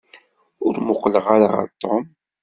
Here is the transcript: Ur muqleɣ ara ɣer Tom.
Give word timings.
Ur 0.65 0.75
muqleɣ 0.87 1.25
ara 1.35 1.47
ɣer 1.55 1.65
Tom. 1.81 2.03